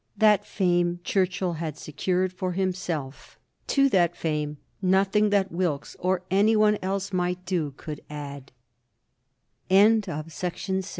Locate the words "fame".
0.47-0.99, 4.17-4.57